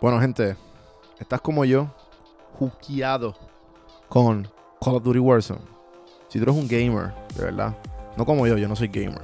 Bueno, 0.00 0.18
gente, 0.18 0.56
estás 1.18 1.42
como 1.42 1.62
yo, 1.66 1.86
juqueado 2.58 3.34
con 4.08 4.48
Call 4.80 4.94
of 4.94 5.02
Duty 5.02 5.18
Warzone. 5.18 5.60
Si 6.28 6.38
tú 6.38 6.44
eres 6.44 6.56
un 6.56 6.66
gamer, 6.66 7.12
de 7.36 7.44
verdad, 7.44 7.76
no 8.16 8.24
como 8.24 8.46
yo, 8.46 8.56
yo 8.56 8.66
no 8.66 8.74
soy 8.74 8.88
gamer. 8.88 9.20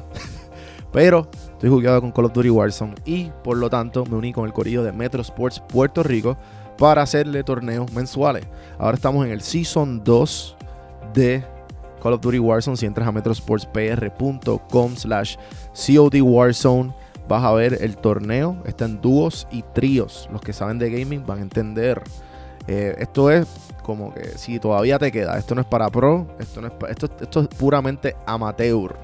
Pero 0.92 1.30
estoy 1.32 1.70
jugueado 1.70 2.02
con 2.02 2.12
Call 2.12 2.26
of 2.26 2.34
Duty 2.34 2.50
Warzone 2.50 2.94
y 3.06 3.30
por 3.42 3.56
lo 3.56 3.70
tanto 3.70 4.04
me 4.04 4.16
uní 4.16 4.34
con 4.34 4.44
el 4.44 4.52
corillo 4.52 4.82
de 4.82 4.92
Metro 4.92 5.22
Sports 5.22 5.62
Puerto 5.66 6.02
Rico 6.02 6.36
para 6.76 7.00
hacerle 7.00 7.42
torneos 7.42 7.90
mensuales. 7.92 8.46
Ahora 8.78 8.96
estamos 8.96 9.24
en 9.24 9.32
el 9.32 9.40
Season 9.40 10.04
2 10.04 10.56
de 11.14 11.42
Call 12.02 12.12
of 12.12 12.20
Duty 12.20 12.38
Warzone. 12.38 12.76
Si 12.76 12.84
entras 12.84 13.08
a 13.08 13.12
metrosportspr.com 13.12 14.96
slash 14.96 15.36
COD 15.72 16.20
Warzone 16.20 16.92
vas 17.28 17.44
a 17.44 17.52
ver 17.52 17.78
el 17.80 17.96
torneo. 17.96 18.62
Está 18.66 18.84
en 18.84 19.00
dúos 19.00 19.46
y 19.50 19.62
tríos. 19.74 20.28
Los 20.32 20.40
que 20.40 20.52
saben 20.52 20.78
de 20.78 20.90
gaming 20.90 21.24
van 21.26 21.38
a 21.38 21.42
entender. 21.42 22.02
Eh, 22.68 22.96
esto 22.98 23.30
es 23.30 23.46
como 23.82 24.12
que 24.12 24.36
si 24.36 24.58
todavía 24.58 24.98
te 24.98 25.12
queda. 25.12 25.38
Esto 25.38 25.54
no 25.54 25.60
es 25.60 25.66
para 25.66 25.88
pro. 25.90 26.26
Esto, 26.38 26.60
no 26.60 26.68
es 26.68 26.72
esto, 26.88 27.08
esto 27.20 27.40
es 27.40 27.48
puramente 27.48 28.16
amateur. 28.26 28.96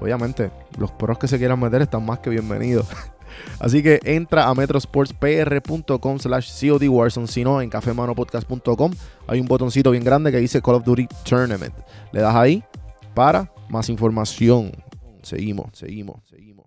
Obviamente, 0.00 0.50
los 0.78 0.90
pros 0.92 1.18
que 1.18 1.26
se 1.26 1.38
quieran 1.38 1.58
meter 1.58 1.82
están 1.82 2.04
más 2.04 2.18
que 2.18 2.30
bienvenidos. 2.30 2.86
Así 3.58 3.82
que 3.82 4.00
entra 4.04 4.48
a 4.48 4.54
metrosportspr.com 4.54 6.18
slash 6.18 6.68
COD 6.68 6.88
Warzone. 6.88 7.26
Si 7.26 7.44
no, 7.44 7.60
en 7.60 7.70
cafemanopodcast.com 7.70 8.92
hay 9.26 9.40
un 9.40 9.46
botoncito 9.46 9.90
bien 9.90 10.04
grande 10.04 10.30
que 10.30 10.38
dice 10.38 10.60
Call 10.62 10.76
of 10.76 10.84
Duty 10.84 11.08
Tournament. 11.24 11.74
Le 12.12 12.20
das 12.20 12.34
ahí 12.34 12.62
para 13.14 13.50
más 13.68 13.88
información. 13.88 14.72
Seguimos, 15.22 15.70
seguimos, 15.72 16.20
seguimos. 16.28 16.66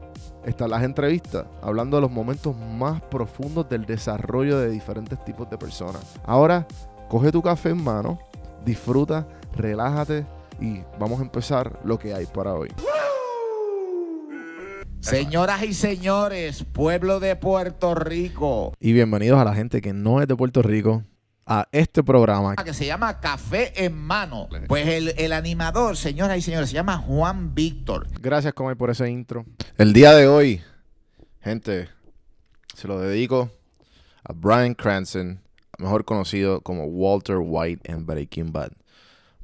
están 0.45 0.69
las 0.71 0.83
entrevistas, 0.83 1.45
hablando 1.61 1.97
de 1.97 2.01
los 2.01 2.11
momentos 2.11 2.55
más 2.57 3.01
profundos 3.01 3.69
del 3.69 3.85
desarrollo 3.85 4.57
de 4.59 4.69
diferentes 4.69 5.23
tipos 5.23 5.49
de 5.49 5.57
personas. 5.57 6.01
Ahora, 6.23 6.67
coge 7.09 7.31
tu 7.31 7.41
café 7.41 7.69
en 7.69 7.83
mano, 7.83 8.19
disfruta, 8.65 9.27
relájate 9.55 10.25
y 10.59 10.81
vamos 10.99 11.19
a 11.19 11.23
empezar 11.23 11.79
lo 11.83 11.99
que 11.99 12.13
hay 12.13 12.25
para 12.25 12.53
hoy. 12.53 12.69
Señoras 14.99 15.63
y 15.63 15.73
señores, 15.73 16.63
pueblo 16.63 17.19
de 17.19 17.35
Puerto 17.35 17.95
Rico. 17.95 18.73
Y 18.79 18.93
bienvenidos 18.93 19.39
a 19.39 19.43
la 19.43 19.55
gente 19.55 19.81
que 19.81 19.93
no 19.93 20.21
es 20.21 20.27
de 20.27 20.35
Puerto 20.35 20.61
Rico 20.61 21.03
a 21.47 21.67
este 21.71 22.03
programa. 22.03 22.55
Que 22.55 22.73
se 22.73 22.85
llama 22.85 23.19
Café 23.19 23.83
en 23.83 23.97
Mano. 23.97 24.47
Pues 24.67 24.87
el, 24.87 25.15
el 25.17 25.33
animador, 25.33 25.97
señoras 25.97 26.37
y 26.37 26.41
señores, 26.41 26.69
se 26.69 26.75
llama 26.75 26.97
Juan 26.99 27.55
Víctor. 27.55 28.07
Gracias, 28.21 28.53
Comay, 28.53 28.75
por 28.75 28.91
ese 28.91 29.09
intro. 29.09 29.43
El 29.77 29.93
día 29.93 30.13
de 30.13 30.27
hoy, 30.27 30.61
gente, 31.41 31.87
se 32.75 32.87
lo 32.87 32.99
dedico 32.99 33.49
a 34.23 34.33
Brian 34.33 34.75
Cranston, 34.75 35.39
mejor 35.79 36.03
conocido 36.03 36.61
como 36.61 36.85
Walter 36.85 37.37
White 37.39 37.89
en 37.91 38.05
Breaking 38.05 38.51
Bad. 38.51 38.73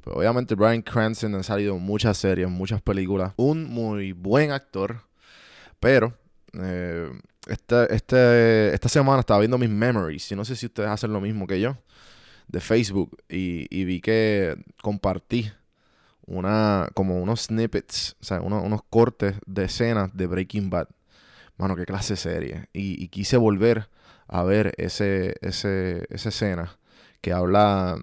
Pues 0.02 0.14
obviamente 0.14 0.54
Brian 0.54 0.82
Cranston 0.82 1.34
ha 1.34 1.42
salido 1.42 1.76
en 1.76 1.82
muchas 1.82 2.18
series, 2.18 2.48
muchas 2.48 2.82
películas. 2.82 3.32
Un 3.36 3.64
muy 3.64 4.12
buen 4.12 4.52
actor, 4.52 5.00
pero 5.80 6.14
eh, 6.52 7.10
este, 7.48 7.94
este, 7.94 8.74
esta 8.74 8.88
semana 8.88 9.20
estaba 9.20 9.40
viendo 9.40 9.58
mis 9.58 9.70
memories. 9.70 10.30
Y 10.30 10.36
no 10.36 10.44
sé 10.44 10.56
si 10.56 10.66
ustedes 10.66 10.90
hacen 10.90 11.12
lo 11.12 11.20
mismo 11.20 11.46
que 11.46 11.58
yo. 11.58 11.78
De 12.46 12.60
Facebook. 12.60 13.16
Y, 13.28 13.66
y 13.70 13.84
vi 13.84 14.00
que 14.00 14.56
compartí 14.82 15.50
una, 16.28 16.88
como 16.94 17.20
unos 17.20 17.42
snippets, 17.42 18.16
o 18.20 18.24
sea, 18.24 18.40
unos, 18.40 18.64
unos 18.64 18.82
cortes 18.88 19.36
de 19.46 19.64
escenas 19.64 20.16
de 20.16 20.26
Breaking 20.26 20.70
Bad. 20.70 20.88
Mano, 21.56 21.74
qué 21.74 21.84
clase 21.84 22.12
de 22.14 22.16
serie. 22.18 22.68
Y, 22.72 23.02
y 23.02 23.08
quise 23.08 23.36
volver 23.36 23.88
a 24.28 24.42
ver 24.42 24.74
ese, 24.76 25.34
ese, 25.40 26.06
esa 26.10 26.28
escena 26.28 26.78
que 27.20 27.32
habla, 27.32 27.96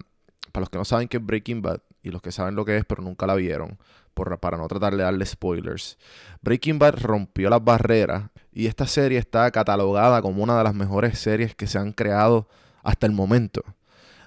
para 0.52 0.62
los 0.62 0.70
que 0.70 0.78
no 0.78 0.84
saben 0.84 1.08
qué 1.08 1.16
es 1.18 1.24
Breaking 1.24 1.62
Bad 1.62 1.80
y 2.02 2.10
los 2.10 2.20
que 2.20 2.32
saben 2.32 2.54
lo 2.54 2.64
que 2.64 2.76
es 2.76 2.84
pero 2.84 3.02
nunca 3.02 3.26
la 3.26 3.34
vieron, 3.34 3.78
por, 4.14 4.38
para 4.38 4.56
no 4.56 4.66
tratar 4.68 4.96
de 4.96 5.04
darle 5.04 5.24
spoilers. 5.24 5.98
Breaking 6.42 6.78
Bad 6.78 6.96
rompió 7.00 7.48
las 7.48 7.64
barreras 7.64 8.24
y 8.52 8.66
esta 8.66 8.86
serie 8.86 9.18
está 9.18 9.50
catalogada 9.50 10.20
como 10.20 10.42
una 10.42 10.58
de 10.58 10.64
las 10.64 10.74
mejores 10.74 11.18
series 11.18 11.54
que 11.54 11.66
se 11.66 11.78
han 11.78 11.92
creado 11.92 12.48
hasta 12.82 13.06
el 13.06 13.12
momento. 13.12 13.62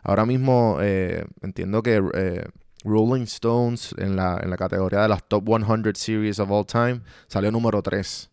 Ahora 0.03 0.25
mismo 0.25 0.77
eh, 0.81 1.25
entiendo 1.41 1.83
que 1.83 2.01
eh, 2.13 2.45
Rolling 2.83 3.23
Stones 3.23 3.93
en 3.97 4.15
la, 4.15 4.39
en 4.41 4.49
la 4.49 4.57
categoría 4.57 5.01
de 5.01 5.09
las 5.09 5.27
Top 5.27 5.45
100 5.45 5.95
Series 5.95 6.39
of 6.39 6.49
All 6.49 6.65
Time 6.65 7.01
salió 7.27 7.51
número 7.51 7.81
3 7.81 8.29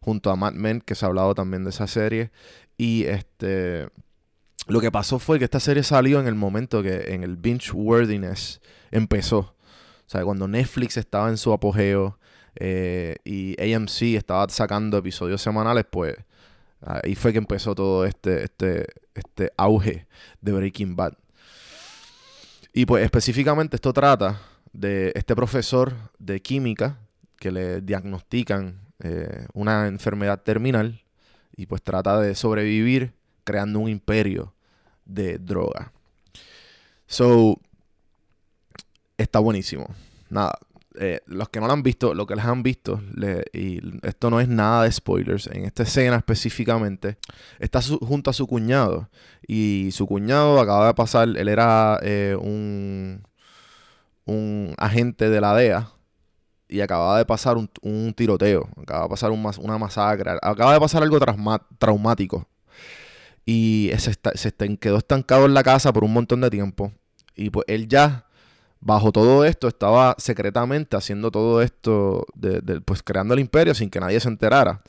junto 0.00 0.30
a 0.30 0.36
Mad 0.36 0.52
Men, 0.52 0.80
que 0.80 0.94
se 0.94 1.04
ha 1.04 1.08
hablado 1.08 1.34
también 1.34 1.64
de 1.64 1.70
esa 1.70 1.86
serie. 1.86 2.30
Y 2.76 3.04
este 3.04 3.88
lo 4.66 4.80
que 4.80 4.90
pasó 4.90 5.18
fue 5.18 5.38
que 5.38 5.44
esta 5.44 5.60
serie 5.60 5.82
salió 5.82 6.20
en 6.20 6.26
el 6.26 6.34
momento 6.34 6.82
que 6.82 7.12
en 7.14 7.22
el 7.22 7.36
binge 7.36 7.72
worthiness 7.72 8.60
empezó. 8.90 9.38
O 9.38 9.54
sea, 10.06 10.22
cuando 10.22 10.48
Netflix 10.48 10.96
estaba 10.96 11.28
en 11.28 11.36
su 11.36 11.52
apogeo 11.52 12.18
eh, 12.56 13.16
y 13.24 13.56
AMC 13.60 14.02
estaba 14.16 14.48
sacando 14.48 14.96
episodios 14.96 15.42
semanales, 15.42 15.84
pues 15.90 16.16
ahí 16.80 17.14
fue 17.14 17.32
que 17.32 17.38
empezó 17.38 17.74
todo 17.74 18.06
este, 18.06 18.44
este, 18.44 18.86
este 19.14 19.52
auge 19.56 20.06
de 20.40 20.52
Breaking 20.52 20.96
Bad. 20.96 21.14
Y 22.76 22.86
pues 22.86 23.04
específicamente 23.04 23.76
esto 23.76 23.92
trata 23.92 24.40
de 24.72 25.12
este 25.14 25.36
profesor 25.36 25.94
de 26.18 26.42
química 26.42 26.98
que 27.38 27.52
le 27.52 27.80
diagnostican 27.80 28.80
eh, 28.98 29.46
una 29.52 29.86
enfermedad 29.86 30.42
terminal 30.42 31.00
y 31.56 31.66
pues 31.66 31.82
trata 31.82 32.20
de 32.20 32.34
sobrevivir 32.34 33.12
creando 33.44 33.78
un 33.78 33.88
imperio 33.88 34.54
de 35.04 35.38
droga. 35.38 35.92
So, 37.06 37.60
está 39.18 39.38
buenísimo. 39.38 39.94
Nada, 40.28 40.58
eh, 40.96 41.20
los 41.26 41.48
que 41.48 41.60
no 41.60 41.66
lo 41.66 41.72
han 41.72 41.82
visto, 41.82 42.14
lo 42.14 42.26
que 42.26 42.36
les 42.36 42.44
han 42.44 42.62
visto, 42.62 43.02
y 43.52 43.80
esto 44.06 44.30
no 44.30 44.40
es 44.40 44.48
nada 44.48 44.84
de 44.84 44.92
spoilers, 44.92 45.48
en 45.48 45.64
esta 45.64 45.82
escena 45.82 46.16
específicamente, 46.16 47.18
está 47.58 47.80
junto 47.82 48.30
a 48.30 48.32
su 48.32 48.46
cuñado. 48.46 49.08
Y 49.46 49.90
su 49.92 50.06
cuñado 50.06 50.60
acaba 50.60 50.86
de 50.86 50.94
pasar, 50.94 51.28
él 51.28 51.48
era 51.48 51.98
eh, 52.02 52.36
un, 52.40 53.22
un 54.24 54.74
agente 54.78 55.28
de 55.28 55.40
la 55.40 55.54
DEA. 55.54 55.90
Y 56.66 56.80
acaba 56.80 57.18
de 57.18 57.26
pasar 57.26 57.56
un, 57.56 57.70
un 57.82 58.14
tiroteo, 58.14 58.68
acaba 58.80 59.04
de 59.04 59.08
pasar 59.08 59.30
una 59.30 59.78
masacre, 59.78 60.30
acaba 60.42 60.72
de 60.72 60.80
pasar 60.80 61.02
algo 61.02 61.18
traumático. 61.78 62.48
Y 63.44 63.90
se, 63.98 64.10
está, 64.10 64.32
se 64.34 64.48
está, 64.48 64.66
quedó 64.76 64.98
estancado 64.98 65.44
en 65.46 65.54
la 65.54 65.62
casa 65.62 65.92
por 65.92 66.04
un 66.04 66.12
montón 66.12 66.40
de 66.40 66.50
tiempo. 66.50 66.92
Y 67.36 67.50
pues 67.50 67.64
él 67.68 67.88
ya 67.88 68.26
bajo 68.84 69.10
todo 69.12 69.44
esto 69.44 69.66
estaba 69.66 70.14
secretamente 70.18 70.96
haciendo 70.96 71.30
todo 71.30 71.62
esto, 71.62 72.26
de, 72.34 72.60
de, 72.60 72.80
pues 72.80 73.02
creando 73.02 73.34
el 73.34 73.40
imperio 73.40 73.74
sin 73.74 73.90
que 73.90 73.98
nadie 73.98 74.20
se 74.20 74.28
enterara. 74.28 74.82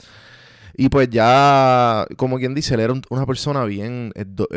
Y 0.78 0.90
pues 0.90 1.10
ya, 1.10 2.06
como 2.18 2.38
quien 2.38 2.54
dice, 2.54 2.74
él 2.74 2.82
era 2.82 2.94
un, 2.94 3.02
una 3.10 3.26
persona 3.26 3.64
bien, 3.64 4.12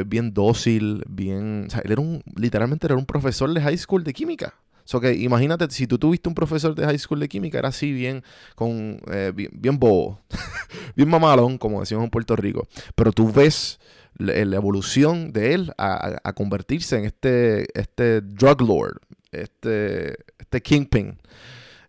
bien 0.07 0.35
dócil, 0.35 1.05
bien... 1.09 1.67
O 1.69 1.71
sea, 1.71 1.81
él 1.85 1.93
era 1.93 2.01
un, 2.01 2.23
literalmente 2.35 2.87
era 2.89 2.97
un 2.97 3.07
profesor 3.07 3.55
de 3.55 3.61
high 3.61 3.79
school 3.79 4.03
de 4.03 4.13
química. 4.13 4.55
So 4.85 5.01
que 5.01 5.15
imagínate, 5.15 5.71
si 5.71 5.87
tú 5.87 5.99
tuviste 5.99 6.29
un 6.29 6.35
profesor 6.35 6.75
de 6.75 6.85
high 6.85 6.99
school 6.99 7.21
de 7.21 7.29
química, 7.29 7.59
era 7.59 7.69
así 7.69 7.93
bien, 7.93 8.25
con, 8.57 9.01
eh, 9.13 9.33
bien, 9.33 9.51
bien 9.53 9.79
bobo, 9.79 10.21
bien 10.97 11.09
mamalón, 11.09 11.59
como 11.59 11.81
decimos 11.81 12.03
en 12.03 12.11
Puerto 12.11 12.35
Rico. 12.35 12.67
Pero 12.97 13.13
tú 13.13 13.31
ves 13.31 13.79
la, 14.17 14.33
la 14.45 14.57
evolución 14.57 15.33
de 15.33 15.55
él 15.55 15.73
a, 15.79 16.19
a, 16.25 16.33
convertirse 16.33 16.99
en 16.99 17.05
este, 17.05 17.67
este 17.79 18.21
drug 18.21 18.63
lord, 18.63 19.01
este, 19.33 20.17
este 20.39 20.63
Kingpin, 20.63 21.19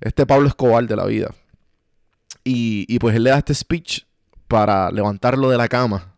este 0.01 0.25
Pablo 0.25 0.47
Escobar 0.47 0.86
de 0.88 0.95
la 0.95 1.06
vida. 1.06 1.33
Y, 2.44 2.86
y, 2.88 3.00
pues 3.00 3.15
él 3.15 3.24
le 3.24 3.31
da 3.31 3.38
este 3.38 3.53
speech 3.53 4.06
para 4.47 4.91
levantarlo 4.91 5.50
de 5.50 5.57
la 5.57 5.68
cama 5.68 6.15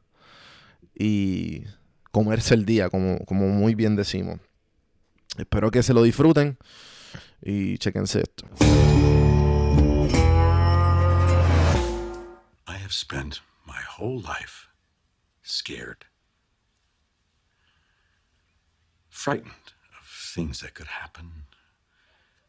y 0.95 1.63
comerse 2.11 2.53
el 2.53 2.65
día, 2.65 2.89
como, 2.89 3.25
como 3.25 3.47
muy 3.47 3.75
bien 3.75 3.95
decimos. 3.95 4.39
Espero 5.37 5.71
que 5.71 5.83
se 5.83 5.93
lo 5.93 6.03
disfruten 6.03 6.57
y 7.41 7.77
chequense 7.77 8.21
esto. 8.21 8.45
I 12.67 12.75
have 12.75 12.91
spent 12.93 13.41
my 13.65 13.81
whole 13.97 14.21
life 14.21 14.67
scared, 15.43 16.05
frightened 19.09 19.73
things 20.33 20.61
that 20.61 20.73
could 20.73 20.87
happen, 20.87 21.43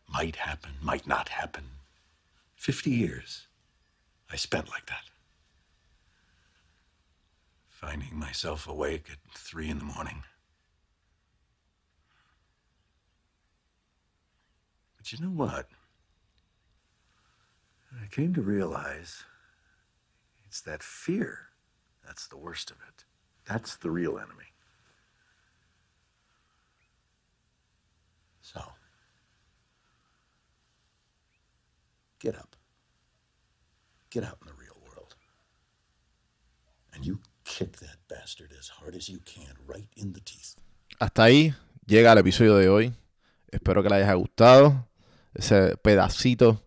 might 0.08 0.36
happen, 0.36 0.72
might 0.80 1.06
not 1.06 1.28
happen. 1.30 1.64
50 2.56 2.90
years 2.90 3.46
I 4.30 4.36
spent 4.36 4.68
like 4.70 4.86
that. 4.86 5.04
Finding 7.68 8.18
myself 8.18 8.66
awake 8.68 9.08
at 9.10 9.18
three 9.36 9.68
in 9.68 9.78
the 9.78 9.84
morning. 9.84 10.22
But 14.96 15.12
you 15.12 15.18
know 15.20 15.32
what? 15.32 15.66
I 18.00 18.06
came 18.06 18.32
to 18.34 18.40
realize 18.40 19.24
it's 20.46 20.60
that 20.62 20.82
fear 20.82 21.48
that's 22.06 22.26
the 22.26 22.36
worst 22.36 22.70
of 22.70 22.76
it. 22.88 23.04
That's 23.46 23.76
the 23.76 23.90
real 23.90 24.16
enemy. 24.16 24.51
Get 32.22 32.36
up. 32.36 32.56
Get 34.10 34.24
out 34.24 34.38
in 34.40 34.46
the 34.46 34.54
real 34.54 34.76
world. 34.86 35.16
And 36.94 37.04
you 37.04 37.20
kick 37.44 37.78
that 37.80 37.98
bastard 38.08 38.52
as 38.58 38.68
hard 38.68 38.94
as 38.94 39.08
you 39.08 39.18
can 39.24 39.54
right 39.66 39.88
in 39.96 40.12
the 40.12 40.20
teeth. 40.20 40.56
Hasta 41.00 41.24
ahí 41.24 41.54
llega 41.86 42.12
el 42.12 42.18
episodio 42.18 42.56
de 42.56 42.68
hoy. 42.68 42.94
Espero 43.50 43.82
que 43.82 43.88
les 43.90 44.04
haya 44.04 44.14
gustado 44.14 44.86
ese 45.34 45.76
pedacito 45.78 46.62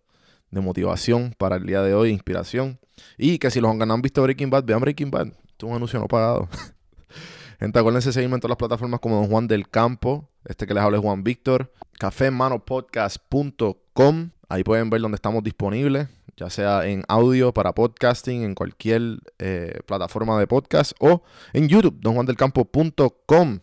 de 0.52 0.60
motivación 0.62 1.34
para 1.38 1.56
el 1.56 1.66
día 1.66 1.82
de 1.82 1.94
hoy, 1.94 2.10
inspiración. 2.10 2.80
Y 3.18 3.40
que 3.40 3.50
si 3.50 3.62
los 3.62 3.72
han 3.72 4.02
visto 4.02 4.22
Breaking 4.22 4.50
Bad, 4.50 4.66
vean 4.66 4.82
Breaking 4.82 5.12
Bad. 5.12 5.28
Esto 5.28 5.68
es 5.68 5.72
un 5.72 5.76
anuncio 5.76 6.00
no 6.00 6.08
pagado. 6.08 6.50
Gente, 7.60 7.80
acuérdense 7.80 8.12
seguirme 8.12 8.36
en 8.36 8.42
todas 8.42 8.52
las 8.52 8.58
plataformas 8.58 9.00
como 9.00 9.16
Don 9.16 9.30
Juan 9.30 9.48
del 9.48 9.70
Campo. 9.70 10.30
Este 10.44 10.68
que 10.68 10.74
les 10.74 10.84
habla 10.84 10.98
es 10.98 11.04
Juan 11.04 11.24
Víctor. 11.24 11.72
cafemanopodcast.com. 11.98 14.32
Ahí 14.48 14.64
pueden 14.64 14.90
ver 14.90 15.02
dónde 15.02 15.16
estamos 15.16 15.44
disponibles, 15.44 16.08
ya 16.38 16.50
sea 16.50 16.86
en 16.86 17.04
audio 17.08 17.54
para 17.54 17.74
podcasting, 17.74 18.44
en 18.44 18.54
cualquier 18.54 19.20
eh, 19.40 19.80
plataforma 19.86 20.40
de 20.40 20.46
podcast 20.46 20.92
o 21.00 21.24
en 21.54 21.68
YouTube, 21.68 21.98
donjuandelcampo.com. 22.00 23.60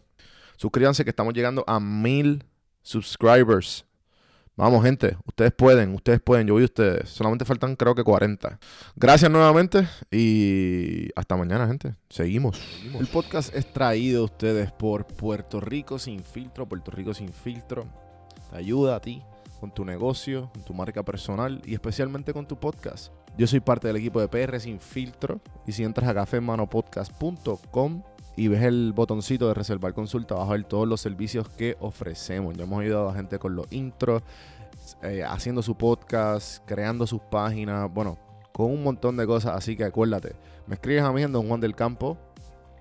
Suscríbanse 0.57 1.05
que 1.05 1.11
estamos 1.11 1.35
llegando 1.35 1.65
a 1.67 1.79
mil 1.79 2.45
subscribers. 2.83 3.85
Vamos, 4.57 4.85
gente, 4.85 5.17
ustedes 5.25 5.53
pueden, 5.53 5.95
ustedes 5.95 6.21
pueden, 6.21 6.47
yo 6.47 6.59
a 6.59 6.65
ustedes. 6.65 7.09
Solamente 7.09 7.45
faltan 7.45 7.75
creo 7.75 7.95
que 7.95 8.05
40. 8.05 8.59
Gracias 8.97 9.31
nuevamente 9.31 9.89
y 10.11 11.09
hasta 11.17 11.37
mañana, 11.37 11.67
gente. 11.67 11.95
Seguimos. 12.11 12.61
El 12.99 13.07
podcast 13.07 13.55
es 13.55 13.73
traído 13.73 14.23
a 14.23 14.25
ustedes 14.25 14.71
por 14.73 15.07
Puerto 15.07 15.61
Rico 15.61 15.99
Sin 15.99 16.23
Filtro. 16.23 16.69
Puerto 16.69 16.91
Rico 16.91 17.15
Sin 17.15 17.33
Filtro 17.33 17.87
te 18.51 18.59
ayuda 18.59 18.97
a 18.97 19.01
ti 19.01 19.23
con 19.63 19.71
tu 19.71 19.85
negocio, 19.85 20.51
con 20.53 20.65
tu 20.65 20.75
marca 20.75 21.05
personal 21.05 21.63
y 21.65 21.75
especialmente 21.75 22.33
con 22.33 22.49
tu 22.49 22.59
podcast. 22.59 23.13
Yo 23.39 23.47
soy 23.47 23.61
parte 23.61 23.87
del 23.87 23.97
equipo 23.97 24.21
de 24.21 24.27
PR 24.27 24.59
Sin 24.59 24.81
Filtro 24.81 25.41
y 25.69 25.71
si 25.71 25.85
entras 25.85 26.11
a 26.11 26.15
cafemanopodcast.com 26.15 28.03
y 28.37 28.49
ves 28.49 28.65
el 28.65 28.93
botoncito 28.93 29.47
de 29.47 29.55
reservar 29.55 29.95
consulta, 29.95 30.35
vas 30.35 30.49
a 30.49 30.53
ver 30.55 30.65
todos 30.65 30.89
los 30.89 31.01
servicios 31.01 31.49
que 31.49 31.77
ofrecemos. 31.79 32.57
Ya 32.57 32.65
hemos 32.65 32.81
ayudado 32.81 33.11
a 33.11 33.15
gente 33.15 33.39
con 33.39 33.55
los 33.55 33.73
intros, 33.73 34.25
eh, 35.01 35.23
haciendo 35.23 35.63
su 35.63 35.77
podcast, 35.77 36.65
creando 36.67 37.07
sus 37.07 37.21
páginas, 37.21 37.89
bueno, 37.95 38.19
con 38.53 38.67
un 38.67 38.83
montón 38.83 39.17
de 39.17 39.29
cosas. 39.29 39.55
Así 39.55 39.77
que 39.77 39.85
acuérdate, 39.85 40.35
me 40.67 40.75
escribes 40.75 41.05
a 41.05 41.13
mí 41.13 41.23
en 41.23 41.31
Don 41.31 41.47
Juan 41.47 41.61
del 41.61 41.77
Campo 41.77 42.19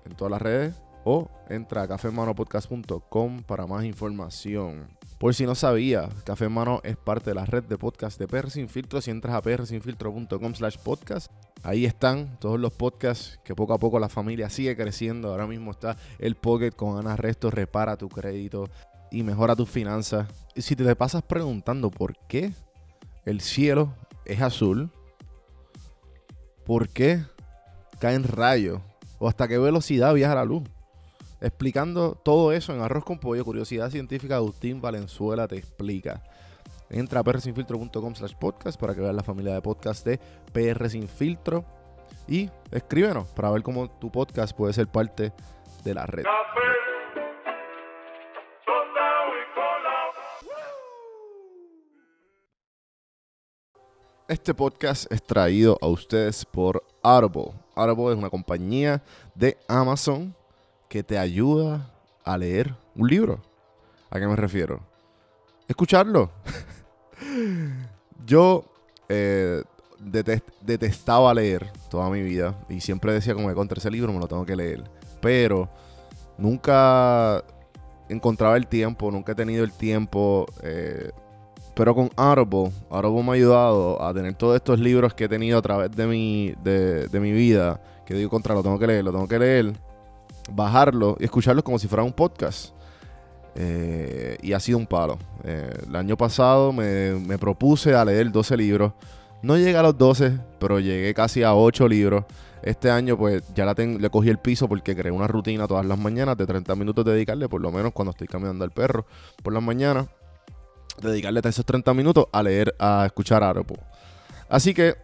en 0.04 0.16
todas 0.16 0.32
las 0.32 0.42
redes 0.42 0.74
o 1.04 1.30
entra 1.48 1.82
a 1.82 1.86
cafemanopodcast.com 1.86 3.44
para 3.44 3.68
más 3.68 3.84
información. 3.84 4.88
Por 5.22 5.36
si 5.36 5.46
no 5.46 5.54
sabía, 5.54 6.08
Café 6.24 6.48
Mano 6.48 6.80
es 6.82 6.96
parte 6.96 7.30
de 7.30 7.36
la 7.36 7.44
red 7.44 7.62
de 7.62 7.78
podcast 7.78 8.18
de 8.18 8.26
PR 8.26 8.50
Sin 8.50 8.68
Filtro. 8.68 9.00
Si 9.00 9.12
entras 9.12 9.36
a 9.36 9.40
prsinfiltro.com 9.40 10.52
slash 10.52 10.78
podcast, 10.78 11.30
ahí 11.62 11.84
están 11.84 12.40
todos 12.40 12.58
los 12.58 12.72
podcasts 12.72 13.38
que 13.44 13.54
poco 13.54 13.72
a 13.72 13.78
poco 13.78 14.00
la 14.00 14.08
familia 14.08 14.50
sigue 14.50 14.76
creciendo. 14.76 15.28
Ahora 15.28 15.46
mismo 15.46 15.70
está 15.70 15.96
el 16.18 16.34
Pocket 16.34 16.72
con 16.72 16.98
Ana 16.98 17.14
Resto, 17.14 17.52
repara 17.52 17.96
tu 17.96 18.08
crédito 18.08 18.68
y 19.12 19.22
mejora 19.22 19.54
tus 19.54 19.70
finanzas. 19.70 20.26
Y 20.56 20.62
si 20.62 20.74
te 20.74 20.96
pasas 20.96 21.22
preguntando 21.22 21.88
por 21.92 22.16
qué 22.26 22.52
el 23.24 23.40
cielo 23.40 23.94
es 24.24 24.42
azul, 24.42 24.90
por 26.66 26.88
qué 26.88 27.22
caen 28.00 28.24
rayos 28.24 28.80
o 29.20 29.28
hasta 29.28 29.46
qué 29.46 29.56
velocidad 29.56 30.14
viaja 30.14 30.34
la 30.34 30.44
luz 30.44 30.64
explicando 31.42 32.14
todo 32.14 32.52
eso 32.52 32.72
en 32.72 32.80
Arroz 32.80 33.04
con 33.04 33.18
Pollo, 33.18 33.44
Curiosidad 33.44 33.90
Científica, 33.90 34.36
Agustín 34.36 34.80
Valenzuela 34.80 35.48
te 35.48 35.56
explica. 35.56 36.22
Entra 36.88 37.20
a 37.20 37.24
prsinfiltro.com 37.24 38.14
slash 38.14 38.34
podcast 38.34 38.78
para 38.78 38.94
que 38.94 39.00
veas 39.00 39.14
la 39.14 39.22
familia 39.22 39.54
de 39.54 39.62
podcast 39.62 40.06
de 40.06 40.20
PR 40.52 40.88
Sin 40.88 41.08
Filtro 41.08 41.64
y 42.28 42.48
escríbenos 42.70 43.28
para 43.30 43.50
ver 43.50 43.62
cómo 43.62 43.90
tu 43.90 44.10
podcast 44.10 44.56
puede 44.56 44.72
ser 44.72 44.86
parte 44.86 45.32
de 45.84 45.94
la 45.94 46.06
red. 46.06 46.24
Este 54.28 54.54
podcast 54.54 55.10
es 55.12 55.22
traído 55.22 55.76
a 55.82 55.88
ustedes 55.88 56.44
por 56.44 56.84
Audible. 57.02 57.52
Audible 57.74 58.12
es 58.12 58.18
una 58.18 58.30
compañía 58.30 59.02
de 59.34 59.58
Amazon 59.66 60.34
que 60.92 61.02
te 61.02 61.18
ayuda 61.18 61.90
a 62.22 62.36
leer 62.36 62.74
un 62.94 63.08
libro. 63.08 63.40
¿A 64.10 64.20
qué 64.20 64.26
me 64.26 64.36
refiero? 64.36 64.80
Escucharlo. 65.66 66.30
Yo 68.26 68.66
eh, 69.08 69.62
detestaba 70.60 71.32
leer 71.32 71.72
toda 71.88 72.10
mi 72.10 72.20
vida 72.20 72.54
y 72.68 72.80
siempre 72.80 73.14
decía 73.14 73.32
como 73.32 73.48
que 73.48 73.54
contra 73.54 73.78
ese 73.78 73.90
libro 73.90 74.12
me 74.12 74.18
lo 74.18 74.28
tengo 74.28 74.44
que 74.44 74.54
leer. 74.54 74.84
Pero 75.22 75.70
nunca 76.36 77.42
encontraba 78.10 78.58
el 78.58 78.66
tiempo, 78.66 79.10
nunca 79.10 79.32
he 79.32 79.34
tenido 79.34 79.64
el 79.64 79.72
tiempo. 79.72 80.44
Eh, 80.62 81.10
pero 81.74 81.94
con 81.94 82.10
Audible, 82.16 82.70
Audible 82.90 83.22
me 83.22 83.30
ha 83.30 83.34
ayudado 83.36 84.02
a 84.02 84.12
tener 84.12 84.34
todos 84.34 84.56
estos 84.56 84.78
libros 84.78 85.14
que 85.14 85.24
he 85.24 85.28
tenido 85.30 85.56
a 85.56 85.62
través 85.62 85.90
de 85.92 86.06
mi, 86.06 86.54
de, 86.62 87.08
mi 87.18 87.32
vida. 87.32 87.80
Que 88.04 88.12
digo 88.12 88.28
contra, 88.28 88.54
lo 88.54 88.62
tengo 88.62 88.78
que 88.78 88.86
leer, 88.86 89.04
lo 89.04 89.10
tengo 89.10 89.26
que 89.26 89.38
leer 89.38 89.72
bajarlo 90.50 91.16
y 91.20 91.24
escucharlo 91.24 91.62
como 91.62 91.78
si 91.78 91.88
fuera 91.88 92.02
un 92.02 92.12
podcast. 92.12 92.74
Eh, 93.54 94.38
y 94.42 94.52
ha 94.52 94.60
sido 94.60 94.78
un 94.78 94.86
palo. 94.86 95.18
Eh, 95.44 95.70
el 95.86 95.96
año 95.96 96.16
pasado 96.16 96.72
me, 96.72 97.38
propuse 97.38 97.94
a 97.94 98.04
leer 98.04 98.30
12 98.30 98.56
libros. 98.56 98.92
No 99.42 99.56
llegué 99.56 99.76
a 99.76 99.82
los 99.82 99.98
12, 99.98 100.38
pero 100.58 100.78
llegué 100.80 101.12
casi 101.14 101.42
a 101.42 101.54
8 101.54 101.88
libros. 101.88 102.24
Este 102.62 102.90
año 102.90 103.18
pues 103.18 103.42
ya 103.54 103.66
le 103.74 104.10
cogí 104.10 104.28
el 104.28 104.38
piso 104.38 104.68
porque 104.68 104.94
creé 104.94 105.10
una 105.10 105.26
rutina 105.26 105.66
todas 105.66 105.84
las 105.84 105.98
mañanas 105.98 106.36
de 106.36 106.46
30 106.46 106.76
minutos 106.76 107.04
dedicarle, 107.04 107.48
por 107.48 107.60
lo 107.60 107.72
menos 107.72 107.92
cuando 107.92 108.12
estoy 108.12 108.28
caminando 108.28 108.62
al 108.64 108.70
perro 108.70 109.04
por 109.42 109.52
las 109.52 109.62
mañanas, 109.64 110.06
dedicarle 111.00 111.40
esos 111.42 111.66
30 111.66 111.92
minutos 111.92 112.26
a 112.30 112.40
leer, 112.40 112.72
a 112.78 113.04
escuchar 113.04 113.42
Audible. 113.42 113.80
Así 114.48 114.74
que 114.74 114.94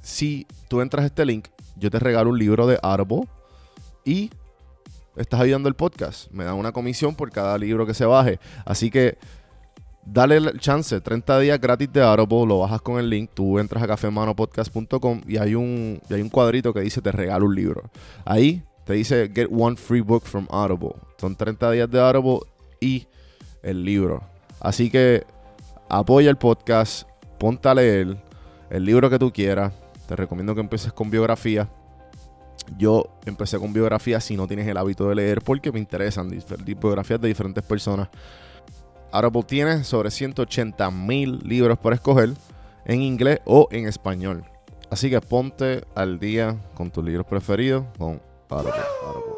si 0.00 0.46
tú 0.68 0.80
entras 0.80 1.02
a 1.02 1.06
este 1.06 1.26
link, 1.26 1.48
yo 1.76 1.90
te 1.90 1.98
regalo 1.98 2.30
un 2.30 2.38
libro 2.38 2.66
de 2.66 2.78
Audible 2.82 3.28
y 4.04 4.30
estás 5.16 5.40
ayudando 5.40 5.68
el 5.68 5.74
podcast. 5.74 6.30
Me 6.30 6.44
dan 6.44 6.54
una 6.54 6.72
comisión 6.72 7.14
por 7.14 7.30
cada 7.30 7.56
libro 7.58 7.86
que 7.86 7.94
se 7.94 8.04
baje. 8.04 8.38
Así 8.64 8.90
que 8.90 9.16
dale 10.04 10.36
el 10.36 10.58
chance, 10.58 11.00
30 11.00 11.38
días 11.40 11.60
gratis 11.60 11.92
de 11.92 12.02
Audible, 12.02 12.46
lo 12.46 12.58
bajas 12.60 12.82
con 12.82 12.98
el 12.98 13.08
link, 13.08 13.30
tú 13.32 13.58
entras 13.58 13.82
a 13.82 13.86
cafemanopodcast.com 13.86 15.22
y 15.26 15.38
hay 15.38 15.54
un, 15.54 16.00
y 16.08 16.14
hay 16.14 16.20
un 16.20 16.28
cuadrito 16.28 16.72
que 16.74 16.80
dice 16.80 17.00
te 17.00 17.12
regalo 17.12 17.46
un 17.46 17.54
libro. 17.54 17.82
Ahí 18.24 18.62
te 18.84 18.94
dice 18.94 19.30
get 19.34 19.48
one 19.50 19.76
free 19.76 20.00
book 20.00 20.24
from 20.24 20.46
Audible. 20.50 20.94
Son 21.18 21.34
30 21.34 21.70
días 21.70 21.90
de 21.90 22.00
Audible 22.00 22.40
y 22.80 23.06
el 23.62 23.84
libro. 23.84 24.22
Así 24.60 24.90
que 24.90 25.24
apoya 25.88 26.30
el 26.30 26.36
podcast, 26.36 27.08
ponte 27.38 27.68
a 27.68 27.72
el 27.72 28.18
libro 28.70 29.08
que 29.08 29.18
tú 29.18 29.32
quieras. 29.32 29.72
Te 30.06 30.16
recomiendo 30.16 30.54
que 30.54 30.60
empieces 30.60 30.92
con 30.92 31.10
biografía 31.10 31.70
yo 32.76 33.04
empecé 33.26 33.58
con 33.58 33.72
biografías 33.72 34.24
si 34.24 34.36
no 34.36 34.46
tienes 34.46 34.66
el 34.66 34.76
hábito 34.76 35.08
de 35.08 35.14
leer 35.14 35.42
porque 35.42 35.70
me 35.72 35.78
interesan 35.78 36.30
biografías 36.64 37.20
de 37.20 37.28
diferentes 37.28 37.64
personas. 37.64 38.08
Audible 39.12 39.44
tiene 39.44 39.84
sobre 39.84 40.10
180 40.10 40.90
mil 40.90 41.38
libros 41.44 41.78
para 41.78 41.96
escoger 41.96 42.30
en 42.84 43.02
inglés 43.02 43.40
o 43.44 43.68
en 43.70 43.86
español. 43.86 44.44
Así 44.90 45.10
que 45.10 45.20
ponte 45.20 45.84
al 45.94 46.18
día 46.18 46.56
con 46.74 46.90
tus 46.90 47.04
libros 47.04 47.26
preferidos 47.26 47.84
con 47.98 48.20
Audible. 48.48 49.33